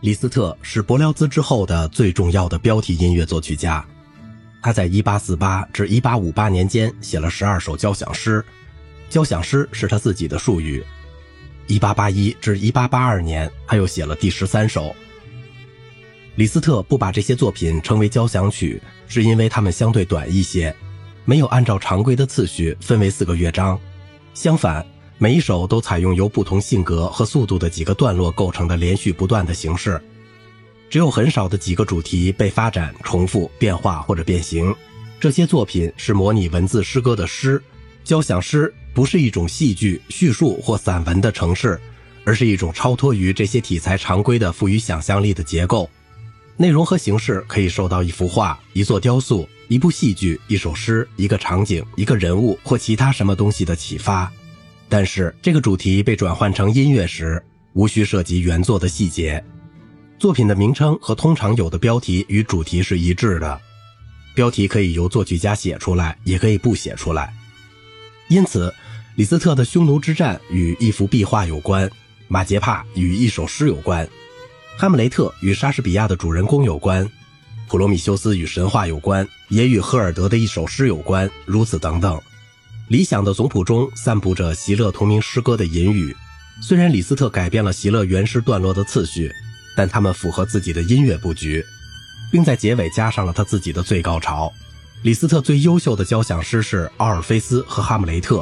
[0.00, 3.84] 李斯特是柏辽兹之后的最重要的标题音乐作曲家。
[4.62, 8.44] 他在1848至1858年间写了十二首交响诗，
[9.08, 10.84] 交响诗是他自己的术语。
[11.68, 14.94] 1881至1882年，他又写了第十三首。
[16.34, 20.74] 李斯特不把这些作品称为交响曲，是因为它们相对短一些，
[21.24, 23.80] 没有按照常规的次序分为四个乐章。
[24.34, 24.84] 相反，
[25.18, 29.98] 每一首都采用由不同性格和速度的几个段落构成的连续不断的形式。
[30.90, 34.74] 只有很少的几个主题被发展、重复、变化或者变形。
[35.18, 37.62] 这些作品是模拟文字诗歌的诗。
[38.04, 41.80] 交响诗不是一种戏剧、叙述或散文的程式，
[42.24, 45.90] 而是一种超脱于这些题材常规的、赋予想象力的结构。
[46.58, 54.30] 内容和形式可以受到一幅画、一座雕塑、一部戏剧、一首诗、一个场景、一个人物或其他什么东西的启发，
[54.88, 59.42] 但是这个主题被转换成音乐时，无需涉及原作的细节。
[60.18, 63.60] 作品的名称和通常有的标题与主题是一致的。
[64.34, 67.34] 标题可以由作曲家写出来，也可以不写出来。
[68.28, 68.72] 因此，
[69.14, 71.90] 李斯特的匈奴之战与一幅壁画有关，
[72.28, 74.08] 马杰帕与一首诗有关。
[74.78, 77.10] 哈姆雷特与莎士比亚的主人公有关，
[77.66, 82.20] 普罗米修斯与神话有关，也与赫尔德的一首诗有关，如此等等。
[82.88, 86.16] 理想的总谱中散布着席勒同名诗歌的隐语。
[86.62, 89.30] 虽然李斯特改变了席勒原诗段落的次序，
[89.76, 91.64] 但他们符合自己的音乐布局，
[92.30, 94.52] 并在结尾加上了他自己的最高潮。
[95.02, 98.36] 李斯特最优秀的交响诗是《奥尔菲斯》和《哈姆雷特》，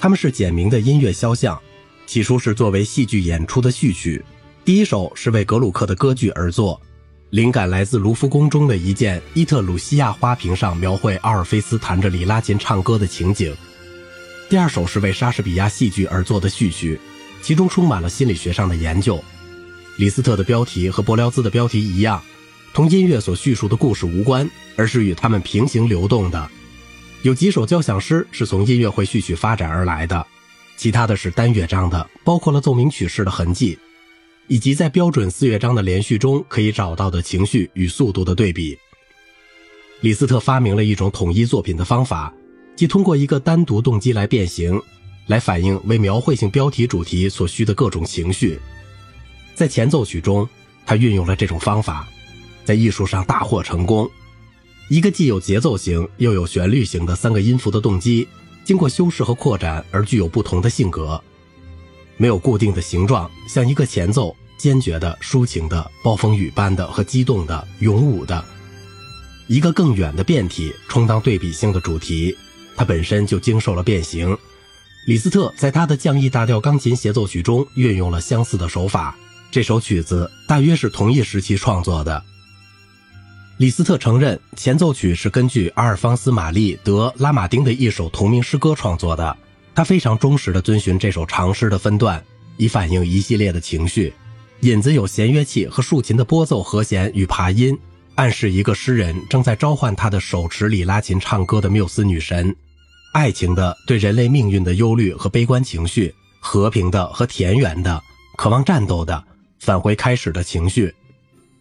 [0.00, 1.60] 他们是简明的音乐肖像，
[2.06, 4.24] 起初是作为戏剧演出的序曲。
[4.64, 6.80] 第一首是为格鲁克的歌剧而作，
[7.30, 13.52] 灵感来自卢浮宫中的一件伊特鲁西亚花瓶上描绘阿尔菲斯弹着里拉琴唱歌的情景。
[14.48, 17.00] 第二首是为莎士比亚戏剧而作的序曲，
[17.42, 19.22] 其中充满了心理学上的研究。
[19.96, 22.22] 李斯特的标题和柏辽兹的标题一样，
[22.72, 26.48] 同音乐所叙述的故事无关，而是与他们平行流动的。
[27.22, 30.24] 有几首交响诗是从音乐会序曲发展而来的，
[30.76, 33.76] 其他的是单乐章的，包括了奏鸣曲式的痕迹。
[34.48, 38.78] 以及在标准四乐章的连续中可以找到的情绪与速度的对比。
[40.00, 42.32] 李斯特发明了一种统一作品的方法，
[42.76, 44.80] 即通过一个单独动机来变形，
[45.26, 48.58] 来反映为描绘性标题主题所需的各种情绪。
[49.54, 50.46] 在前奏曲中，
[50.84, 52.06] 他运用了这种方法，
[52.64, 54.08] 在艺术上大获成功。
[54.88, 58.28] 一个既有节奏型又有旋律型的三个音符的动机，
[58.64, 61.20] 经过修饰和扩展而具有不同的性格。
[62.16, 68.42] 没有固定的形状，像一个前奏，坚决的、抒情的、暴风雨般的和激动的、勇武的；
[69.48, 72.36] 一个更远的变体，充当对比性的主题，
[72.74, 74.36] 它本身就经受了变形。
[75.06, 79.16] 李斯特在他的降 E 大调钢琴协奏曲中运用了相似的手法。
[79.52, 82.22] 这首曲子大约是同一时期创作的。
[83.58, 89.36] 李斯特承认，前奏曲是根据阿尔方斯·玛丽·德拉马丁的一首同名诗歌创作的。
[89.76, 92.24] 他非常忠实地遵循这首长诗的分段，
[92.56, 94.10] 以反映一系列的情绪。
[94.60, 97.78] 引子有弦乐器和竖琴的拨奏和弦与爬音，
[98.14, 102.56] 暗示一个诗人正在召唤他的手持里拉琴唱歌的缪斯女神。
[103.12, 108.02] 爱情的对人类命运的忧虑和悲观情绪，和平的和田园的，
[108.38, 109.22] 渴望战斗的，
[109.60, 110.94] 返回开始的情绪。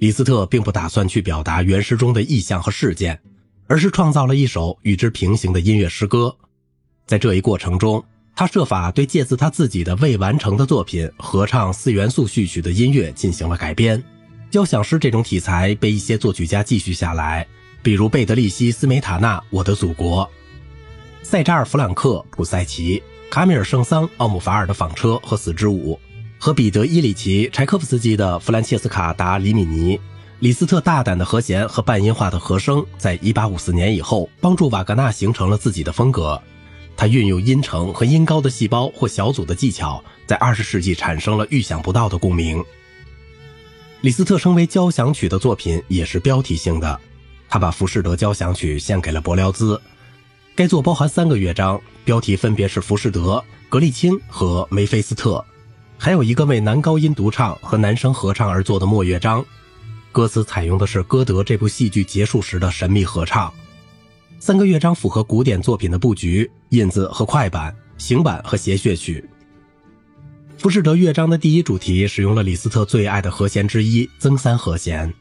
[0.00, 3.20] 李斯特并不打算去表达原诗中的意象和事件，
[3.68, 6.34] 而是创造了一首与之平行的音乐诗歌。
[7.10, 8.00] 在这一过程中，
[8.36, 14.00] 他设法对借自他自己的未完成的作品合唱四元素序曲的音乐进行了改编。
[14.48, 17.44] 交响诗这种题材被一些作曲家继续下来，
[17.82, 20.24] 比如贝德利希·斯梅塔纳《我的祖国》，
[21.24, 25.94] 塞扎尔·弗朗克《普赛奇》，卡米尔·圣桑《奥姆法尔的纺车和死之舞》，
[26.38, 29.98] 和彼得·伊里奇·柴科夫斯基的《弗兰切斯卡·达·里米尼》。
[30.38, 36.40] 李斯特大胆的和弦和半音化的和声，在1854年以后帮助瓦格纳形成了自己的风格。
[37.00, 42.62] 他运用音程和音高的细胞或小组的技巧，在二十世纪产生了预想不到的共鸣。
[44.02, 47.00] 李斯特称为交响曲的作品也是标题性的，
[47.48, 49.80] 他把《浮士德交响曲》献给了柏辽兹。
[50.54, 53.20] 该作包含三个乐章，标题分别是《浮士德》、
[53.70, 55.36] 《格利钦》和《梅菲斯特》，
[55.96, 59.42] 还有一个为男高音独唱和男声合唱而作的末乐章，
[60.12, 63.50] 歌词采用的是歌德这部戏剧结束时的神秘合唱。
[64.42, 69.22] 三个乐章符合古典作品的布局、印子和快板、行板和谐谑曲。
[70.56, 75.12] 浮士德乐章的第一主题使用了李斯特最爱的和弦之一增三和弦，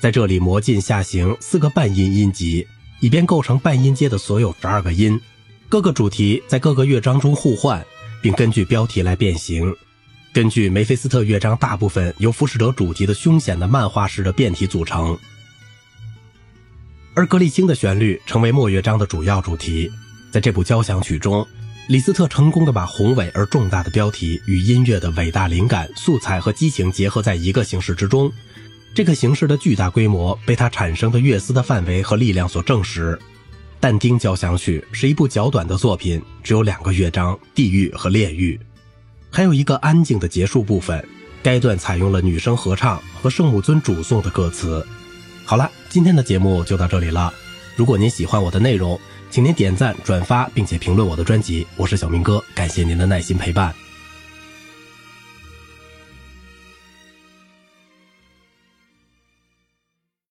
[0.00, 2.66] 在这里模进下行四个半音音级，
[2.98, 5.20] 以便构成半音阶的所有十二个音。
[5.68, 7.86] 各个主题在各个乐章中互换，
[8.20, 9.72] 并根据标题来变形。
[10.32, 15.16] 根据梅菲斯特乐章，大部分由浮士德主题的凶险的漫画式的变体组成，
[17.18, 19.90] 而格里青的旋律成为末乐章的主要主题。
[20.30, 21.44] 在这部交响曲中，
[21.88, 28.30] 李斯特成功的把宏伟而重大的标题与音乐的伟大灵感、素材和激情结合在一个形式之中。
[28.94, 33.18] 这个形式的巨大规模被它产生的乐思的范围和力量所证实。
[33.80, 38.56] 但丁交响曲是一部较短的作品，只有两个乐章：地狱和炼狱。
[39.28, 41.04] 还有一个安静的结束部分，
[41.42, 44.86] 该段采用了女声合唱和圣母尊主颂的歌词。
[45.48, 47.32] 好了，今天的节目就到这里了。
[47.74, 49.00] 如果您喜欢我的内容，
[49.30, 51.66] 请您点赞、转发，并且评论我的专辑。
[51.74, 53.74] 我是小明哥，感谢您的耐心陪伴。